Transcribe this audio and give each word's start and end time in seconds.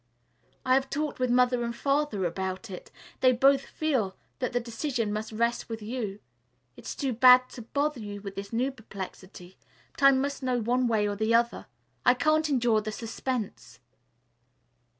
I 0.65 0.73
have 0.73 0.89
talked 0.89 1.19
with 1.19 1.29
Mother 1.29 1.63
and 1.63 1.75
Father 1.75 2.25
about 2.25 2.71
it. 2.71 2.89
They 3.19 3.31
both 3.33 3.61
feel 3.61 4.15
that 4.39 4.51
the 4.51 4.59
decision 4.59 5.13
must 5.13 5.31
rest 5.31 5.69
with 5.69 5.79
you. 5.79 6.17
It's 6.75 6.95
too 6.95 7.13
bad 7.13 7.49
to 7.51 7.61
bother 7.61 7.99
you 7.99 8.19
with 8.19 8.33
this 8.33 8.51
new 8.51 8.71
perplexity, 8.71 9.59
but 9.93 10.01
I 10.01 10.09
must 10.11 10.41
know 10.41 10.57
one 10.59 10.87
way 10.87 11.07
or 11.07 11.15
the 11.15 11.35
other. 11.35 11.67
I 12.03 12.15
can't 12.15 12.49
endure 12.49 12.81
the 12.81 12.91
suspense." 12.91 13.79